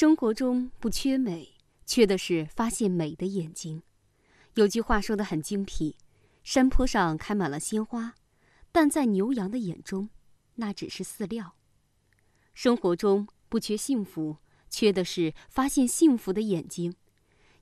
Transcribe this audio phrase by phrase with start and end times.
[0.00, 3.82] 生活中不缺美，缺的是发现美的眼睛。
[4.54, 5.96] 有句话说的很精辟：
[6.44, 8.14] 山坡上开满了鲜花，
[8.70, 10.08] 但在牛羊的眼中，
[10.54, 11.56] 那只是饲料。
[12.54, 14.36] 生活中不缺幸福，
[14.70, 16.94] 缺的是发现幸福的眼睛。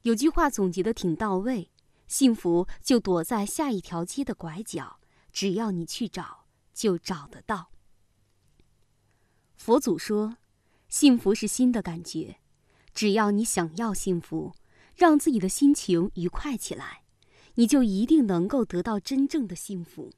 [0.03, 1.71] 有句话总结的挺到位：
[2.07, 5.01] 幸福就躲在下一条街的拐角，
[5.33, 6.45] 只要你去找，
[6.75, 7.71] 就找得到。
[9.57, 10.37] 佛祖说。
[10.99, 12.37] 幸福是新的感觉，
[12.95, 14.55] 只要你想要幸福，
[14.95, 17.03] 让自己的心情愉快起来，
[17.57, 20.11] 你就一定能够得到真正的幸福。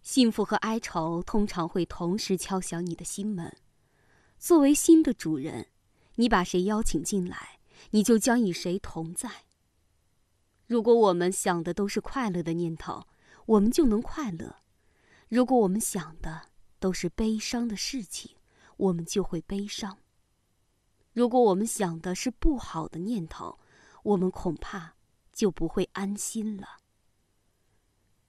[0.00, 3.54] 幸福和哀愁通常会同时敲响你的心门。
[4.38, 5.66] 作为心的主人，
[6.14, 7.58] 你把谁邀请进来，
[7.90, 9.44] 你就将与谁同在。
[10.66, 13.06] 如果我们想的都是快乐的念头，
[13.44, 14.62] 我们就能快乐；
[15.28, 16.48] 如果我们想的
[16.78, 18.37] 都是悲伤的事情，
[18.78, 19.98] 我们就会悲伤。
[21.12, 23.58] 如果我们想的是不好的念头，
[24.02, 24.94] 我们恐怕
[25.32, 26.78] 就不会安心了。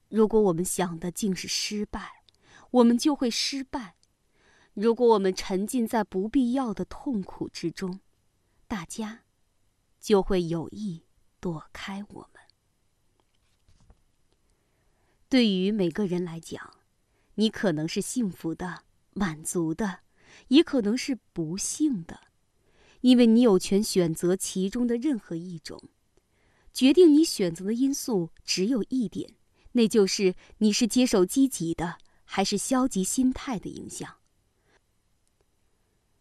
[0.09, 2.23] 如果我们想的竟是失败，
[2.71, 3.95] 我们就会失败。
[4.73, 7.99] 如果我们沉浸在不必要的痛苦之中，
[8.67, 9.21] 大家
[9.99, 11.03] 就会有意
[11.39, 12.41] 躲开我们。
[15.27, 16.73] 对于每个人来讲，
[17.35, 19.99] 你可能是幸福的、满足的。
[20.47, 22.19] 也可能是不幸的，
[23.01, 25.89] 因为你有权选择其中的任何一种。
[26.73, 29.35] 决定你选择的因素只有一点，
[29.73, 34.17] 那就是你是接受积极的还是消极心态的影响。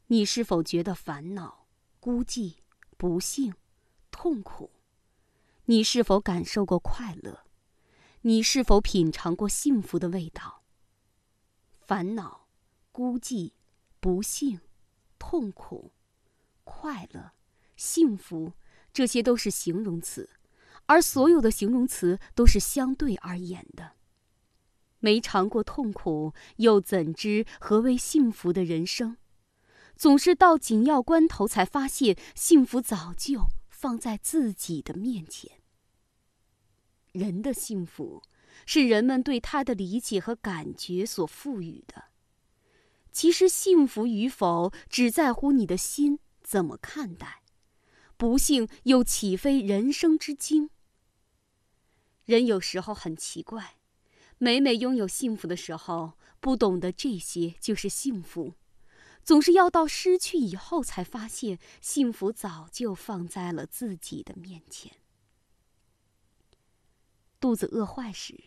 [0.08, 1.66] 你是否觉得烦恼、
[2.00, 2.54] 孤寂、
[2.96, 3.54] 不幸、
[4.10, 4.70] 痛苦？
[5.66, 7.44] 你是否感受过快乐？
[8.22, 10.64] 你是否品尝过幸福的味道？
[11.78, 12.48] 烦恼、
[12.90, 13.52] 孤寂。
[14.00, 14.60] 不幸、
[15.18, 15.92] 痛苦、
[16.64, 17.32] 快乐、
[17.76, 18.52] 幸福，
[18.92, 20.30] 这些都是形容词，
[20.86, 23.92] 而所有的形容词都是相对而言的。
[25.00, 29.16] 没尝过痛苦，又怎知何为幸福的人生？
[29.94, 35.60] 总是到紧要关头才发现，幸福早就放在自己的面前。
[37.12, 38.22] 人的幸福，
[38.66, 42.07] 是人们对他的理解和感觉所赋予的。
[43.18, 47.42] 其实幸福与否，只在乎你的心怎么看待。
[48.16, 50.70] 不幸又岂非人生之经？
[52.26, 53.74] 人有时候很奇怪，
[54.38, 58.54] 每每拥有幸福的时候，不懂得这些就是幸福，
[59.24, 64.92] 总是要到失去以后才发现，幸福早就放在了自己的面前。
[67.40, 68.44] 肚子饿坏时，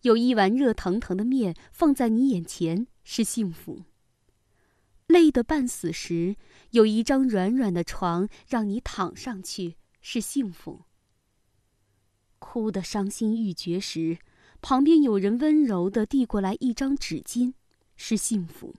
[0.00, 3.84] 有一碗热腾腾的面放在你眼前，是幸福。
[5.12, 6.36] 累得半死时，
[6.70, 10.86] 有一张软软的床让你躺上去，是幸福；
[12.38, 14.18] 哭得伤心欲绝时，
[14.62, 17.52] 旁边有人温柔地递过来一张纸巾，
[17.94, 18.74] 是幸福。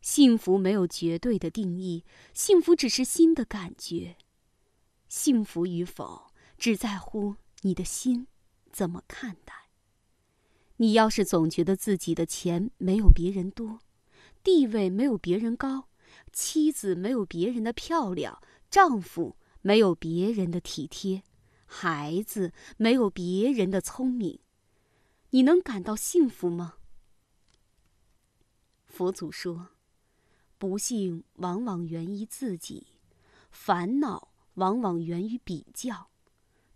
[0.00, 4.16] 幸福没有绝对的定义，幸福只是心的感觉。
[5.10, 8.26] 幸福与否，只在乎你的心
[8.72, 9.52] 怎么看待。
[10.78, 13.80] 你要是总觉得自己的钱没有别人多，
[14.42, 15.88] 地位没有别人高，
[16.32, 21.22] 妻子没有别人的漂亮，丈夫没有别人的体贴，
[21.66, 24.40] 孩子没有别人的聪明，
[25.30, 26.74] 你能感到幸福吗？
[28.86, 29.68] 佛祖说
[30.58, 32.86] ：“不幸往往源于自己，
[33.50, 36.10] 烦恼往往源于比较，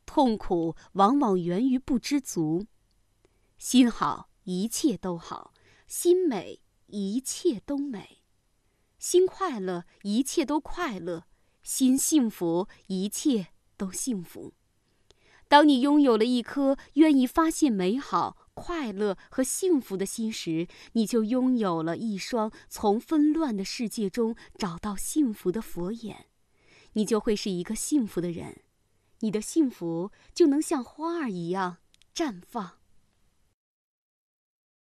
[0.06, 2.66] 痛苦往往源于不知足。
[3.58, 5.52] 心好，一切都好；
[5.86, 8.22] 心美。”一切都美，
[8.98, 11.26] 心快乐，一切都快乐；
[11.62, 14.54] 心幸福，一切都幸福。
[15.46, 26.26] 当你拥有了一颗愿意发现美好、快乐和幸福的心时，你就拥有了一双从纷乱的世界中找到幸福的佛眼，
[26.94, 28.62] 你就会是一个幸福的人，
[29.20, 31.76] 你的幸福就能像花儿一样
[32.14, 32.78] 绽放。